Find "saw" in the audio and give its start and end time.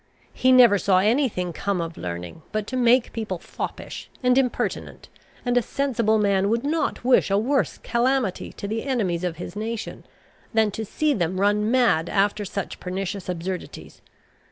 0.79-0.97